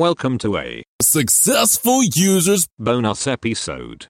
Welcome 0.00 0.38
to 0.38 0.56
a 0.56 0.82
Successful 1.02 2.02
users 2.02 2.66
bonus 2.78 3.26
episode. 3.26 4.06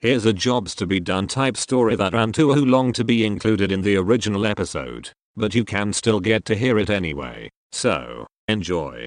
Here's 0.00 0.26
a 0.26 0.32
jobs 0.32 0.74
to 0.74 0.88
be 0.88 0.98
done 0.98 1.28
type 1.28 1.56
story 1.56 1.94
that 1.94 2.12
ran 2.12 2.32
too 2.32 2.52
long 2.52 2.92
to 2.94 3.04
be 3.04 3.24
included 3.24 3.70
in 3.70 3.82
the 3.82 3.94
original 3.96 4.44
episode, 4.44 5.10
but 5.36 5.54
you 5.54 5.64
can 5.64 5.92
still 5.92 6.18
get 6.18 6.44
to 6.46 6.56
hear 6.56 6.80
it 6.80 6.90
anyway. 6.90 7.48
So, 7.70 8.26
enjoy. 8.48 9.06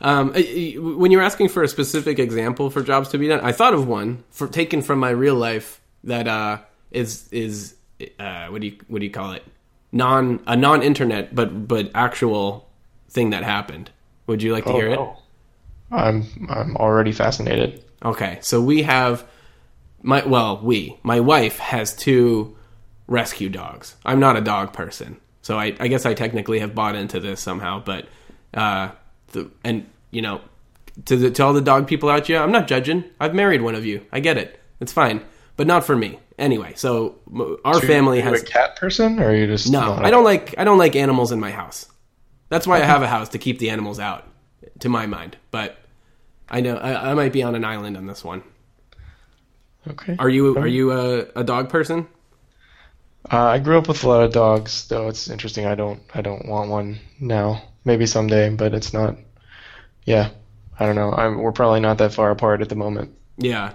Um, 0.00 0.32
I- 0.34 0.74
I- 0.74 0.80
when 0.80 1.10
you 1.10 1.18
were 1.18 1.22
asking 1.24 1.50
for 1.50 1.62
a 1.62 1.68
specific 1.68 2.18
example 2.18 2.70
for 2.70 2.82
jobs 2.82 3.10
to 3.10 3.18
be 3.18 3.28
done, 3.28 3.40
I 3.40 3.52
thought 3.52 3.74
of 3.74 3.86
one 3.86 4.24
for 4.30 4.48
taken 4.48 4.80
from 4.80 5.00
my 5.00 5.10
real 5.10 5.34
life 5.34 5.82
that 6.04 6.26
uh, 6.26 6.60
is 6.90 7.28
is 7.30 7.74
uh, 8.18 8.46
what 8.46 8.62
do 8.62 8.68
you 8.68 8.78
what 8.88 9.00
do 9.00 9.04
you 9.04 9.12
call 9.12 9.32
it? 9.32 9.44
Non 9.92 10.40
a 10.46 10.56
non 10.56 10.82
internet 10.82 11.34
but 11.34 11.68
but 11.68 11.90
actual 11.94 12.70
thing 13.10 13.28
that 13.28 13.42
happened. 13.44 13.90
Would 14.26 14.42
you 14.42 14.52
like 14.52 14.64
to 14.64 14.72
hear 14.72 14.88
it? 14.88 15.00
I'm 15.90 16.26
I'm 16.48 16.76
already 16.76 17.12
fascinated. 17.12 17.84
Okay, 18.04 18.38
so 18.42 18.60
we 18.60 18.82
have 18.82 19.26
my 20.02 20.24
well, 20.24 20.60
we 20.62 20.98
my 21.02 21.20
wife 21.20 21.58
has 21.58 21.94
two 21.94 22.56
rescue 23.06 23.48
dogs. 23.48 23.96
I'm 24.04 24.20
not 24.20 24.36
a 24.36 24.40
dog 24.40 24.72
person, 24.72 25.18
so 25.42 25.58
I, 25.58 25.74
I 25.78 25.88
guess 25.88 26.06
I 26.06 26.14
technically 26.14 26.58
have 26.60 26.74
bought 26.74 26.96
into 26.96 27.20
this 27.20 27.40
somehow. 27.40 27.82
But 27.84 28.06
uh, 28.52 28.90
the 29.32 29.50
and 29.62 29.86
you 30.10 30.22
know, 30.22 30.40
to 31.06 31.16
the, 31.16 31.30
to 31.30 31.42
all 31.42 31.52
the 31.52 31.60
dog 31.60 31.86
people 31.86 32.08
out 32.08 32.26
there, 32.26 32.42
I'm 32.42 32.52
not 32.52 32.68
judging. 32.68 33.04
I've 33.20 33.34
married 33.34 33.62
one 33.62 33.74
of 33.74 33.84
you. 33.84 34.04
I 34.12 34.20
get 34.20 34.36
it. 34.36 34.60
It's 34.80 34.92
fine, 34.92 35.22
but 35.56 35.66
not 35.66 35.84
for 35.84 35.96
me. 35.96 36.18
Anyway, 36.38 36.72
so 36.74 37.16
our 37.64 37.80
family 37.80 38.20
Are 38.20 38.24
you 38.24 38.30
has 38.30 38.42
a 38.42 38.46
cat 38.46 38.76
person, 38.76 39.20
or 39.20 39.28
are 39.28 39.34
you 39.34 39.46
just 39.46 39.70
no. 39.70 39.92
I 39.94 40.10
don't 40.10 40.24
like 40.24 40.54
I 40.58 40.64
don't 40.64 40.78
like 40.78 40.96
animals 40.96 41.30
in 41.30 41.38
my 41.40 41.50
house. 41.50 41.86
That's 42.48 42.66
why 42.66 42.76
I 42.76 42.84
have 42.84 43.02
a 43.02 43.08
house 43.08 43.30
to 43.30 43.38
keep 43.38 43.58
the 43.58 43.70
animals 43.70 43.98
out, 43.98 44.26
to 44.80 44.88
my 44.88 45.06
mind. 45.06 45.36
But 45.50 45.76
I 46.48 46.60
know 46.60 46.76
I, 46.76 47.10
I 47.10 47.14
might 47.14 47.32
be 47.32 47.42
on 47.42 47.54
an 47.54 47.64
island 47.64 47.96
on 47.96 48.06
this 48.06 48.24
one. 48.24 48.42
Okay. 49.88 50.16
Are 50.18 50.28
you 50.28 50.56
are 50.56 50.66
you 50.66 50.92
a, 50.92 51.26
a 51.36 51.44
dog 51.44 51.68
person? 51.68 52.06
Uh, 53.30 53.44
I 53.44 53.58
grew 53.58 53.78
up 53.78 53.88
with 53.88 54.04
a 54.04 54.08
lot 54.08 54.22
of 54.22 54.32
dogs, 54.32 54.88
though. 54.88 55.08
It's 55.08 55.28
interesting. 55.28 55.66
I 55.66 55.74
don't 55.74 56.02
I 56.14 56.20
don't 56.20 56.46
want 56.46 56.70
one 56.70 56.98
now. 57.20 57.62
Maybe 57.84 58.06
someday, 58.06 58.50
but 58.50 58.74
it's 58.74 58.94
not. 58.94 59.16
Yeah, 60.04 60.30
I 60.78 60.86
don't 60.86 60.94
know. 60.94 61.12
I'm, 61.12 61.38
we're 61.38 61.52
probably 61.52 61.80
not 61.80 61.98
that 61.98 62.12
far 62.12 62.30
apart 62.30 62.60
at 62.62 62.68
the 62.68 62.76
moment. 62.76 63.14
Yeah, 63.36 63.74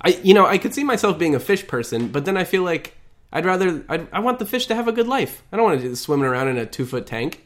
I 0.00 0.10
you 0.22 0.34
know 0.34 0.46
I 0.46 0.58
could 0.58 0.74
see 0.74 0.84
myself 0.84 1.18
being 1.18 1.34
a 1.34 1.40
fish 1.40 1.66
person, 1.66 2.08
but 2.08 2.24
then 2.24 2.36
I 2.36 2.44
feel 2.44 2.62
like 2.62 2.96
I'd 3.32 3.44
rather 3.44 3.84
I'd, 3.88 4.06
I 4.12 4.20
want 4.20 4.38
the 4.38 4.46
fish 4.46 4.66
to 4.66 4.74
have 4.74 4.88
a 4.88 4.92
good 4.92 5.08
life. 5.08 5.42
I 5.52 5.56
don't 5.56 5.64
want 5.64 5.80
to 5.80 5.88
just 5.88 6.02
swimming 6.02 6.26
around 6.26 6.48
in 6.48 6.56
a 6.56 6.66
two 6.66 6.86
foot 6.86 7.06
tank. 7.06 7.43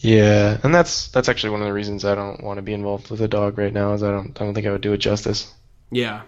Yeah, 0.00 0.58
and 0.62 0.74
that's 0.74 1.08
that's 1.08 1.28
actually 1.28 1.50
one 1.50 1.60
of 1.60 1.66
the 1.66 1.72
reasons 1.72 2.04
I 2.04 2.14
don't 2.14 2.42
want 2.42 2.58
to 2.58 2.62
be 2.62 2.72
involved 2.72 3.10
with 3.10 3.20
a 3.20 3.28
dog 3.28 3.58
right 3.58 3.72
now. 3.72 3.94
Is 3.94 4.02
I 4.02 4.10
don't 4.10 4.40
I 4.40 4.44
don't 4.44 4.54
think 4.54 4.66
I 4.66 4.70
would 4.70 4.80
do 4.80 4.92
it 4.92 4.98
justice. 4.98 5.52
Yeah. 5.90 6.22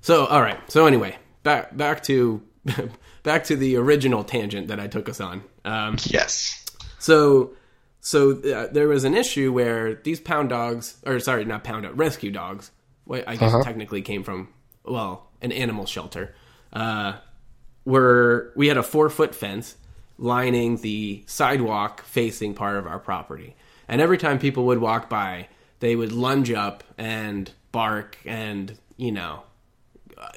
So 0.00 0.26
all 0.26 0.42
right. 0.42 0.58
So 0.70 0.86
anyway, 0.86 1.16
back 1.42 1.76
back 1.76 2.02
to 2.04 2.42
back 3.22 3.44
to 3.44 3.56
the 3.56 3.76
original 3.76 4.24
tangent 4.24 4.68
that 4.68 4.80
I 4.80 4.86
took 4.86 5.08
us 5.08 5.20
on. 5.20 5.42
Um, 5.64 5.96
Yes. 6.04 6.64
So, 6.98 7.52
so 8.00 8.32
uh, 8.42 8.66
there 8.72 8.88
was 8.88 9.04
an 9.04 9.14
issue 9.14 9.52
where 9.52 9.94
these 9.94 10.18
pound 10.18 10.48
dogs, 10.48 10.96
or 11.04 11.20
sorry, 11.20 11.44
not 11.44 11.64
pound 11.64 11.84
dog, 11.84 11.98
rescue 11.98 12.30
dogs. 12.30 12.70
Well, 13.04 13.22
I 13.26 13.36
guess 13.36 13.64
technically 13.64 14.02
came 14.02 14.24
from 14.24 14.48
well, 14.84 15.28
an 15.40 15.52
animal 15.52 15.86
shelter. 15.86 16.34
Uh, 16.72 17.14
were 17.84 18.52
we 18.56 18.66
had 18.68 18.76
a 18.76 18.82
four 18.82 19.08
foot 19.08 19.34
fence 19.34 19.76
lining 20.18 20.76
the 20.78 21.22
sidewalk 21.26 22.02
facing 22.04 22.54
part 22.54 22.76
of 22.76 22.86
our 22.86 22.98
property, 22.98 23.54
and 23.88 24.00
every 24.00 24.18
time 24.18 24.38
people 24.38 24.64
would 24.66 24.78
walk 24.78 25.08
by, 25.08 25.48
they 25.80 25.94
would 25.96 26.12
lunge 26.12 26.50
up 26.50 26.82
and 26.98 27.50
bark 27.72 28.16
and 28.24 28.78
you 28.96 29.12
know 29.12 29.42
uh, 30.16 30.28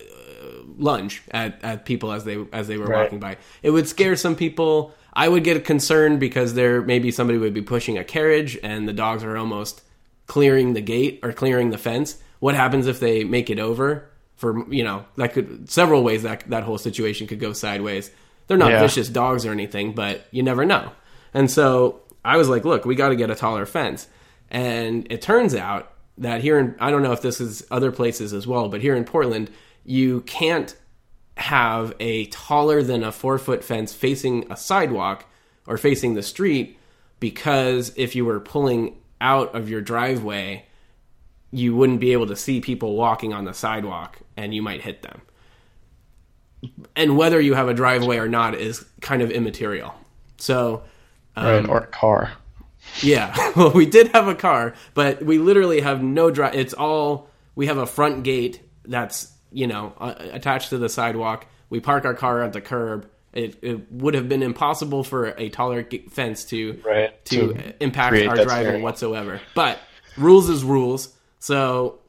lunge 0.78 1.22
at, 1.32 1.64
at 1.64 1.86
people 1.86 2.12
as 2.12 2.24
they 2.26 2.46
as 2.52 2.68
they 2.68 2.78
were 2.78 2.86
Right. 2.88 3.04
walking 3.04 3.20
by. 3.20 3.38
It 3.64 3.72
would 3.72 3.88
scare 3.88 4.16
some 4.16 4.36
people. 4.36 4.94
I 5.14 5.28
would 5.28 5.44
get 5.44 5.66
concerned 5.66 6.20
because 6.20 6.54
there 6.54 6.82
maybe 6.82 7.12
somebody 7.12 7.40
would 7.40 7.54
be 7.54 7.62
pushing 7.62 7.98
a 7.98 8.04
carriage 8.04 8.58
and 8.62 8.88
the 8.88 8.94
dogs 8.94 9.24
are 9.24 9.38
almost 9.38 9.82
clearing 10.28 10.74
the 10.74 10.82
gate 10.82 11.20
or 11.24 11.34
clearing 11.34 11.72
the 11.72 11.78
fence. 11.78 12.18
What 12.40 12.56
happens 12.56 12.88
if 12.88 13.00
they 13.00 13.24
make 13.24 13.50
it 13.50 13.60
over? 13.60 14.10
For 14.36 14.70
you 14.72 14.84
know, 14.84 15.06
that 15.18 15.34
could 15.34 15.70
several 15.70 16.04
ways 16.04 16.24
that 16.24 16.48
that 16.50 16.64
whole 16.64 16.78
situation 16.78 17.28
could 17.28 17.40
go 17.40 17.54
sideways. 17.54 18.12
They're 18.50 18.58
not 18.58 18.72
Yeah. 18.72 18.82
vicious 18.82 19.08
dogs 19.08 19.46
or 19.46 19.52
anything, 19.54 19.94
but 19.94 20.26
you 20.32 20.44
never 20.44 20.66
know. 20.66 20.92
And 21.34 21.50
so 21.50 22.02
I 22.26 22.36
was 22.36 22.50
like, 22.50 22.66
look, 22.66 22.84
we 22.84 22.96
got 22.96 23.10
to 23.10 23.16
get 23.16 23.30
a 23.30 23.36
taller 23.36 23.66
fence. 23.66 24.08
And 24.50 25.08
it 25.10 25.22
turns 25.22 25.56
out 25.56 25.94
that 26.18 26.42
here 26.42 26.60
in 26.60 26.76
I 26.80 26.90
don't 26.92 27.04
know 27.04 27.14
if 27.14 27.22
this 27.22 27.40
is 27.40 27.66
other 27.72 27.92
places 27.92 28.34
as 28.34 28.46
well, 28.46 28.68
but 28.68 28.82
here 28.82 28.96
in 28.96 29.06
Portland, 29.06 29.50
you 29.86 30.22
can't 30.22 30.76
have 31.38 31.94
a 32.00 32.26
taller 32.26 32.84
than 32.84 33.04
a 33.04 33.12
four 33.12 33.38
foot 33.38 33.64
fence 33.64 33.94
facing 33.94 34.52
a 34.52 34.58
sidewalk 34.58 35.26
or 35.68 35.78
facing 35.78 36.16
the 36.16 36.24
street 36.24 36.78
because 37.20 37.94
if 37.96 38.16
you 38.16 38.26
were 38.26 38.40
pulling 38.40 38.98
out 39.22 39.54
of 39.56 39.70
your 39.70 39.82
driveway, 39.82 40.66
you 41.52 41.76
wouldn't 41.76 42.00
be 42.00 42.14
able 42.14 42.28
to 42.28 42.36
see 42.36 42.60
people 42.60 42.96
walking 42.96 43.32
on 43.34 43.46
the 43.46 43.54
sidewalk 43.54 44.18
and 44.36 44.54
you 44.54 44.62
might 44.62 44.82
hit 44.82 45.02
them. 45.04 45.22
And 46.96 47.18
whether 47.18 47.40
you 47.40 47.54
have 47.54 47.70
a 47.70 47.74
driveway 47.74 48.18
or 48.18 48.28
not 48.28 48.56
is 48.56 48.86
kind 49.02 49.22
of 49.22 49.32
immaterial. 49.32 49.94
So, 50.38 50.84
Right. 51.38 51.66
Or 51.68 51.78
a 51.78 51.88
car. 51.88 52.34
yeah. 53.02 53.34
Well, 53.56 53.72
we 53.72 53.86
did 53.86 54.10
have 54.10 54.28
a 54.28 54.36
car, 54.36 54.74
but 54.94 55.24
we 55.24 55.38
literally 55.38 55.80
have 55.82 56.04
no 56.04 56.30
drive. 56.32 56.56
It's 56.56 56.74
all 56.74 57.30
we 57.56 57.68
have 57.68 57.78
a 57.78 57.86
front 57.86 58.24
gate 58.24 58.62
that's 58.86 59.32
you 59.52 59.68
know 59.68 59.94
uh, 60.00 60.16
attached 60.32 60.70
to 60.72 60.78
the 60.78 60.90
sidewalk. 60.90 61.46
We 61.70 61.80
park 61.80 62.04
our 62.06 62.14
car 62.14 62.44
at 62.44 62.52
the 62.54 62.62
curb. 62.62 63.10
It, 63.32 63.58
it 63.62 63.92
would 63.92 64.16
have 64.16 64.28
been 64.28 64.42
impossible 64.44 65.04
for 65.04 65.28
a 65.38 65.50
taller 65.50 65.86
fence 66.10 66.44
to 66.46 66.82
Right, 66.84 67.24
to, 67.26 67.54
to 67.54 67.84
impact 67.84 68.16
our 68.28 68.44
driving 68.44 68.82
whatsoever. 68.82 69.40
But 69.54 69.80
rules 70.18 70.50
is 70.50 70.64
rules. 70.64 71.16
So 71.40 72.00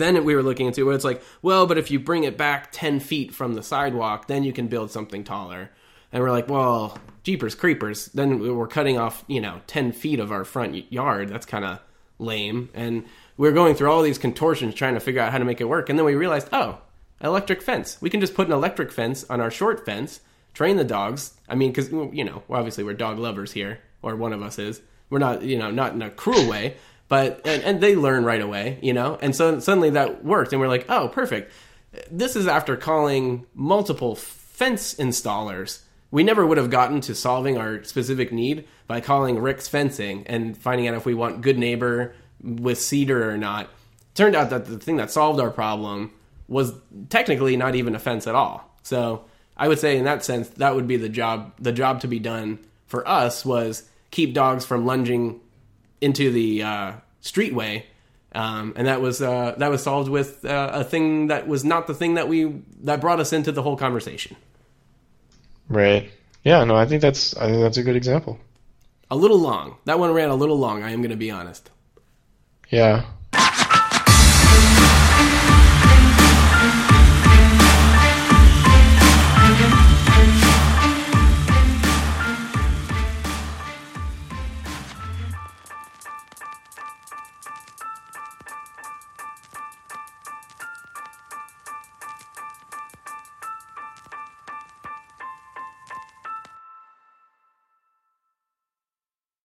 then 0.00 0.24
we 0.24 0.34
were 0.34 0.42
looking 0.42 0.66
into 0.66 0.84
where 0.84 0.94
it's 0.94 1.04
like, 1.04 1.22
well, 1.42 1.66
but 1.66 1.78
if 1.78 1.90
you 1.90 1.98
bring 2.00 2.24
it 2.24 2.36
back 2.36 2.70
10 2.72 3.00
feet 3.00 3.34
from 3.34 3.54
the 3.54 3.62
sidewalk, 3.62 4.26
then 4.26 4.44
you 4.44 4.52
can 4.52 4.68
build 4.68 4.90
something 4.90 5.24
taller. 5.24 5.70
And 6.12 6.22
we're 6.22 6.30
like, 6.30 6.48
well, 6.48 6.98
jeepers 7.22 7.54
creepers. 7.54 8.06
Then 8.06 8.38
we're 8.38 8.68
cutting 8.68 8.98
off, 8.98 9.24
you 9.26 9.40
know, 9.40 9.60
10 9.66 9.92
feet 9.92 10.20
of 10.20 10.32
our 10.32 10.44
front 10.44 10.90
yard. 10.92 11.28
That's 11.28 11.46
kind 11.46 11.64
of 11.64 11.80
lame. 12.18 12.70
And 12.74 13.04
we're 13.36 13.52
going 13.52 13.74
through 13.74 13.90
all 13.90 14.02
these 14.02 14.18
contortions 14.18 14.74
trying 14.74 14.94
to 14.94 15.00
figure 15.00 15.20
out 15.20 15.32
how 15.32 15.38
to 15.38 15.44
make 15.44 15.60
it 15.60 15.68
work. 15.68 15.88
And 15.88 15.98
then 15.98 16.06
we 16.06 16.14
realized, 16.14 16.48
oh, 16.52 16.80
electric 17.20 17.62
fence. 17.62 17.98
We 18.00 18.10
can 18.10 18.20
just 18.20 18.34
put 18.34 18.46
an 18.46 18.52
electric 18.52 18.92
fence 18.92 19.24
on 19.28 19.40
our 19.40 19.50
short 19.50 19.84
fence, 19.84 20.20
train 20.54 20.76
the 20.76 20.84
dogs. 20.84 21.34
I 21.48 21.54
mean, 21.54 21.70
because, 21.72 21.90
you 21.90 22.24
know, 22.24 22.42
obviously 22.48 22.84
we're 22.84 22.94
dog 22.94 23.18
lovers 23.18 23.52
here, 23.52 23.80
or 24.02 24.16
one 24.16 24.32
of 24.32 24.42
us 24.42 24.58
is. 24.58 24.80
We're 25.10 25.18
not, 25.18 25.42
you 25.42 25.58
know, 25.58 25.70
not 25.70 25.92
in 25.92 26.02
a 26.02 26.10
cruel 26.10 26.48
way, 26.48 26.76
but, 27.08 27.40
and, 27.44 27.62
and 27.62 27.80
they 27.80 27.94
learn 27.94 28.24
right 28.24 28.40
away, 28.40 28.78
you 28.82 28.92
know? 28.92 29.18
And 29.20 29.34
so 29.34 29.58
suddenly 29.60 29.90
that 29.90 30.24
worked. 30.24 30.52
And 30.52 30.60
we're 30.60 30.68
like, 30.68 30.86
oh, 30.88 31.08
perfect. 31.08 31.52
This 32.10 32.36
is 32.36 32.46
after 32.46 32.76
calling 32.76 33.46
multiple 33.54 34.16
fence 34.16 34.94
installers. 34.94 35.82
We 36.10 36.24
never 36.24 36.46
would 36.46 36.58
have 36.58 36.70
gotten 36.70 37.00
to 37.02 37.14
solving 37.14 37.58
our 37.58 37.82
specific 37.84 38.32
need 38.32 38.66
by 38.86 39.00
calling 39.00 39.38
Rick's 39.38 39.68
Fencing 39.68 40.26
and 40.26 40.56
finding 40.56 40.88
out 40.88 40.94
if 40.94 41.06
we 41.06 41.14
want 41.14 41.42
good 41.42 41.58
neighbor 41.58 42.14
with 42.42 42.80
cedar 42.80 43.30
or 43.30 43.36
not. 43.36 43.70
Turned 44.14 44.36
out 44.36 44.50
that 44.50 44.66
the 44.66 44.78
thing 44.78 44.96
that 44.96 45.10
solved 45.10 45.40
our 45.40 45.50
problem 45.50 46.12
was 46.48 46.72
technically 47.08 47.56
not 47.56 47.74
even 47.74 47.94
a 47.94 47.98
fence 47.98 48.26
at 48.26 48.34
all. 48.34 48.78
So 48.82 49.24
I 49.56 49.68
would 49.68 49.78
say 49.78 49.96
in 49.96 50.04
that 50.04 50.24
sense 50.24 50.48
that 50.50 50.74
would 50.74 50.86
be 50.86 50.96
the 50.96 51.08
job 51.08 51.52
the 51.58 51.72
job 51.72 52.00
to 52.00 52.08
be 52.08 52.18
done 52.18 52.58
for 52.86 53.06
us 53.06 53.44
was 53.44 53.88
keep 54.10 54.32
dogs 54.32 54.64
from 54.64 54.86
lunging 54.86 55.40
into 56.00 56.30
the 56.30 56.62
uh, 56.62 56.92
streetway, 57.22 57.84
um, 58.32 58.74
and 58.76 58.86
that 58.86 59.00
was 59.00 59.22
uh, 59.22 59.54
that 59.58 59.70
was 59.70 59.82
solved 59.82 60.08
with 60.08 60.44
uh, 60.44 60.70
a 60.72 60.84
thing 60.84 61.28
that 61.28 61.48
was 61.48 61.64
not 61.64 61.86
the 61.86 61.94
thing 61.94 62.14
that 62.14 62.28
we 62.28 62.62
that 62.82 63.00
brought 63.00 63.20
us 63.20 63.32
into 63.32 63.52
the 63.52 63.62
whole 63.62 63.76
conversation. 63.76 64.36
Right. 65.68 66.10
Yeah. 66.44 66.62
No, 66.64 66.76
I 66.76 66.86
think 66.86 67.02
that's 67.02 67.36
I 67.36 67.46
think 67.46 67.62
that's 67.62 67.76
a 67.76 67.82
good 67.82 67.96
example. 67.96 68.38
A 69.10 69.16
little 69.16 69.38
long. 69.38 69.78
That 69.84 69.98
one 69.98 70.12
ran 70.12 70.30
a 70.30 70.34
little 70.34 70.58
long. 70.58 70.82
I 70.82 70.90
am 70.90 71.00
going 71.00 71.10
to 71.10 71.16
be 71.16 71.30
honest. 71.30 71.70
Yeah. 72.70 73.04